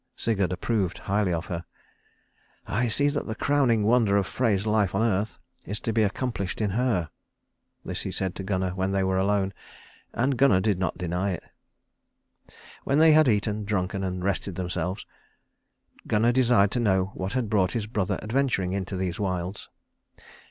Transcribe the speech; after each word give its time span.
Sigurd 0.15 0.51
approved 0.51 0.97
highly 0.97 1.31
of 1.31 1.45
her, 1.45 1.63
and 2.65 2.75
"I 2.75 2.87
see 2.87 3.07
that 3.09 3.27
the 3.27 3.35
crowning 3.35 3.83
wonder 3.83 4.17
of 4.17 4.25
Frey's 4.25 4.65
life 4.65 4.95
on 4.95 5.03
earth 5.03 5.37
is 5.67 5.79
to 5.81 5.93
be 5.93 6.01
accomplished 6.01 6.59
in 6.59 6.71
her." 6.71 7.11
This 7.85 8.01
he 8.01 8.09
said 8.11 8.33
to 8.33 8.43
Gunnar 8.43 8.71
when 8.73 8.93
they 8.93 9.03
were 9.03 9.19
alone, 9.19 9.53
and 10.11 10.39
Gunnar 10.39 10.59
did 10.59 10.79
not 10.79 10.97
deny 10.97 11.33
it. 11.33 11.43
When 12.83 12.97
they 12.97 13.11
had 13.11 13.27
eaten, 13.27 13.63
drunken 13.63 14.03
and 14.03 14.23
rested 14.23 14.55
themselves, 14.55 15.05
Gunnar 16.07 16.31
desired 16.31 16.71
to 16.71 16.79
know 16.79 17.11
what 17.13 17.33
had 17.33 17.47
brought 17.47 17.73
his 17.73 17.85
brother 17.85 18.17
adventuring 18.23 18.73
into 18.73 18.95
these 18.97 19.19
wilds. 19.19 19.69